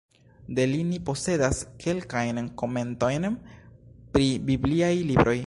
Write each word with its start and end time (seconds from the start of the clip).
De 0.59 0.63
li 0.69 0.77
ni 0.91 0.95
posedas 1.09 1.59
kelkajn 1.83 2.39
komentojn 2.63 3.29
pri 4.17 4.29
bibliaj 4.51 4.93
libroj. 5.13 5.39